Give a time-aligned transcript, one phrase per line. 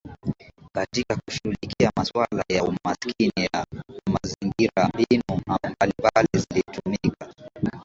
[0.75, 3.65] Katika kushughulikia masuala ya umaskini na
[4.11, 7.33] mazingira mbinu mbalimbali zilitumika